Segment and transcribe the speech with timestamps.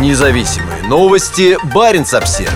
[0.00, 1.56] Независимые новости.
[1.72, 2.50] Барин обсерва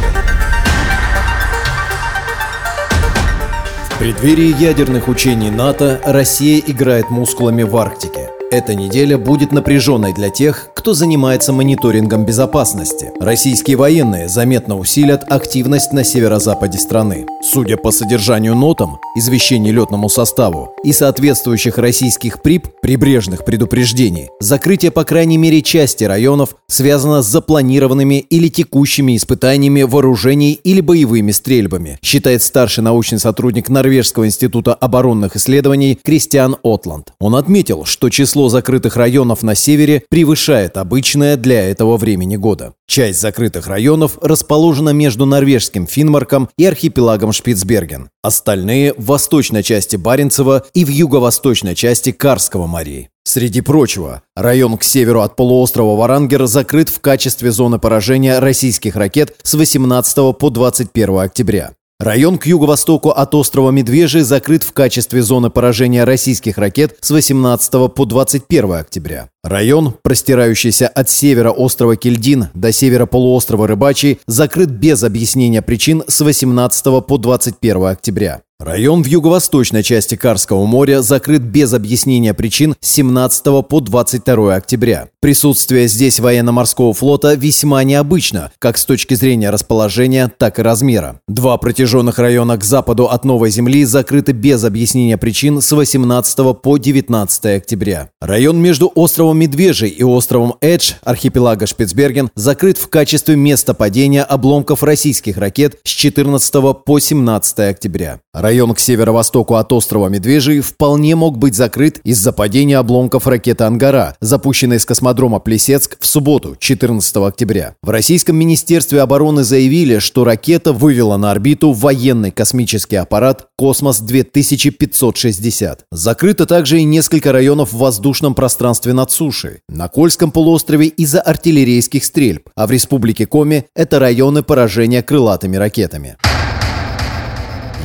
[3.88, 8.30] В преддверии ядерных учений НАТО Россия играет мускулами в Арктике.
[8.50, 13.10] Эта неделя будет напряженной для тех, кто занимается мониторингом безопасности.
[13.18, 17.26] Российские военные заметно усилят активность на северо-западе страны.
[17.42, 25.02] Судя по содержанию нотам, извещений летному составу и соответствующих российских ПРИП, прибрежных предупреждений, закрытие по
[25.02, 32.40] крайней мере части районов связано с запланированными или текущими испытаниями вооружений или боевыми стрельбами, считает
[32.40, 37.14] старший научный сотрудник Норвежского института оборонных исследований Кристиан Отланд.
[37.18, 42.74] Он отметил, что число закрытых районов на севере превышает обычное для этого времени года.
[42.86, 48.10] Часть закрытых районов расположена между норвежским Финмарком и архипелагом Шпицберген.
[48.22, 53.08] Остальные в восточной части Баренцева и в юго-восточной части Карского морей.
[53.24, 59.36] Среди прочего, район к северу от полуострова Варангер закрыт в качестве зоны поражения российских ракет
[59.42, 61.72] с 18 по 21 октября.
[62.00, 67.92] Район к юго-востоку от острова Медвежий закрыт в качестве зоны поражения российских ракет с 18
[67.92, 69.30] по 21 октября.
[69.42, 76.20] Район, простирающийся от севера острова Кельдин до севера полуострова Рыбачий, закрыт без объяснения причин с
[76.20, 78.42] 18 по 21 октября.
[78.60, 85.10] Район в юго-восточной части Карского моря закрыт без объяснения причин с 17 по 22 октября.
[85.20, 91.20] Присутствие здесь военно-морского флота весьма необычно, как с точки зрения расположения, так и размера.
[91.28, 96.78] Два протяженных района к западу от Новой Земли закрыты без объяснения причин с 18 по
[96.78, 98.10] 19 октября.
[98.20, 104.82] Район между островом Медвежий и островом Эдж архипелага Шпицберген закрыт в качестве места падения обломков
[104.82, 106.52] российских ракет с 14
[106.84, 108.18] по 17 октября.
[108.48, 114.16] Район к северо-востоку от острова Медвежий вполне мог быть закрыт из-за падения обломков ракеты «Ангара»,
[114.22, 117.74] запущенной с космодрома Плесецк в субботу, 14 октября.
[117.82, 125.80] В Российском Министерстве обороны заявили, что ракета вывела на орбиту военный космический аппарат «Космос-2560».
[125.92, 129.58] Закрыто также и несколько районов в воздушном пространстве над сушей.
[129.68, 136.16] На Кольском полуострове из-за артиллерийских стрельб, а в Республике Коми это районы поражения крылатыми ракетами.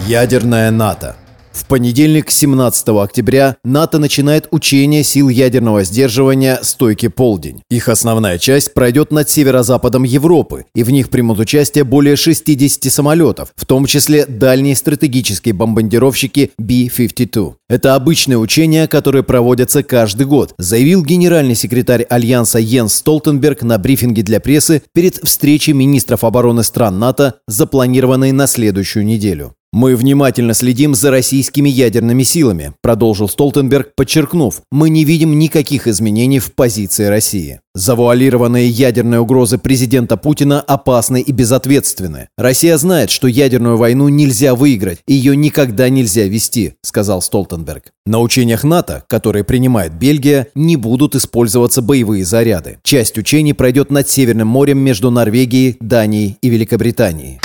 [0.08, 1.16] Ядерная НАТО.
[1.54, 7.62] В понедельник, 17 октября, НАТО начинает учение сил ядерного сдерживания «Стойки полдень».
[7.70, 13.54] Их основная часть пройдет над северо-западом Европы, и в них примут участие более 60 самолетов,
[13.56, 17.54] в том числе дальние стратегические бомбардировщики B-52.
[17.70, 24.22] Это обычные учения, которые проводятся каждый год, заявил генеральный секретарь Альянса Йенс Столтенберг на брифинге
[24.24, 29.56] для прессы перед встречей министров обороны стран НАТО, запланированной на следующую неделю.
[29.74, 36.38] «Мы внимательно следим за российскими ядерными силами», продолжил Столтенберг, подчеркнув, «мы не видим никаких изменений
[36.38, 37.60] в позиции России».
[37.74, 42.28] Завуалированные ядерные угрозы президента Путина опасны и безответственны.
[42.38, 47.86] Россия знает, что ядерную войну нельзя выиграть, ее никогда нельзя вести, сказал Столтенберг.
[48.06, 52.78] На учениях НАТО, которые принимает Бельгия, не будут использоваться боевые заряды.
[52.84, 57.40] Часть учений пройдет над Северным морем между Норвегией, Данией и Великобританией.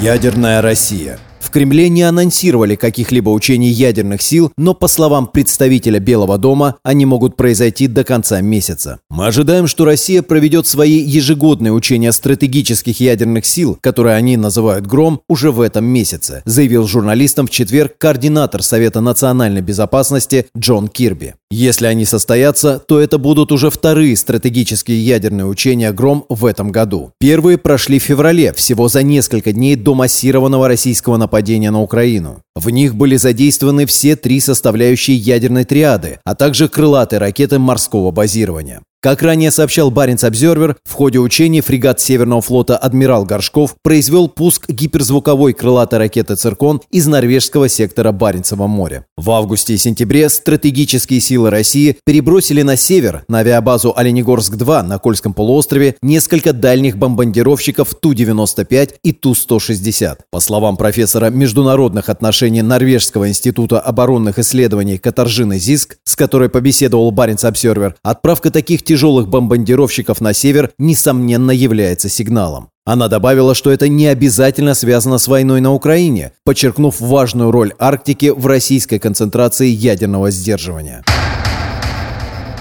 [0.00, 1.18] Ядерная Россия.
[1.56, 7.34] Кремле не анонсировали каких-либо учений ядерных сил, но, по словам представителя Белого дома, они могут
[7.34, 8.98] произойти до конца месяца.
[9.08, 15.22] Мы ожидаем, что Россия проведет свои ежегодные учения стратегических ядерных сил, которые они называют «Гром»,
[15.30, 21.36] уже в этом месяце, заявил журналистам в четверг координатор Совета национальной безопасности Джон Кирби.
[21.50, 27.12] Если они состоятся, то это будут уже вторые стратегические ядерные учения «Гром» в этом году.
[27.18, 32.42] Первые прошли в феврале, всего за несколько дней до массированного российского нападения на Украину.
[32.54, 38.82] В них были задействованы все три составляющие ядерной триады, а также крылатые ракеты морского базирования.
[39.02, 44.68] Как ранее сообщал Баренц Обзервер, в ходе учений фрегат Северного флота «Адмирал Горшков» произвел пуск
[44.70, 49.04] гиперзвуковой крылатой ракеты «Циркон» из норвежского сектора Баренцева моря.
[49.16, 55.34] В августе и сентябре стратегические силы России перебросили на север, на авиабазу Оленегорск-2 на Кольском
[55.34, 60.20] полуострове, несколько дальних бомбардировщиков Ту-95 и Ту-160.
[60.30, 67.44] По словам профессора международных отношений Норвежского института оборонных исследований Катаржины Зиск, с которой побеседовал Баренц
[67.44, 72.70] Обзервер, отправка таких тяжелых бомбардировщиков на север, несомненно, является сигналом.
[72.86, 78.32] Она добавила, что это не обязательно связано с войной на Украине, подчеркнув важную роль Арктики
[78.34, 81.04] в российской концентрации ядерного сдерживания.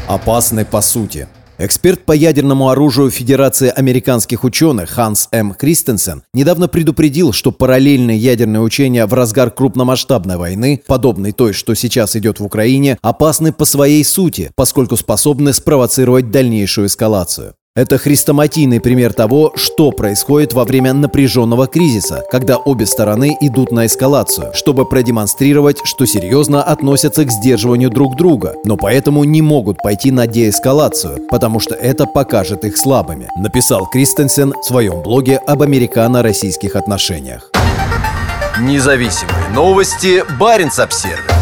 [0.07, 1.27] Опасны по сути.
[1.57, 5.53] Эксперт по ядерному оружию Федерации американских ученых Ханс М.
[5.53, 12.17] Кристенсен недавно предупредил, что параллельные ядерные учения в разгар крупномасштабной войны, подобной той, что сейчас
[12.17, 17.53] идет в Украине, опасны по своей сути, поскольку способны спровоцировать дальнейшую эскалацию.
[17.77, 23.85] Это хрестоматийный пример того, что происходит во время напряженного кризиса, когда обе стороны идут на
[23.85, 30.11] эскалацию, чтобы продемонстрировать, что серьезно относятся к сдерживанию друг друга, но поэтому не могут пойти
[30.11, 36.77] на деэскалацию, потому что это покажет их слабыми, написал Кристенсен в своем блоге об американо-российских
[36.77, 37.51] отношениях.
[38.61, 40.23] Независимые новости.
[40.39, 41.34] Барин обсервис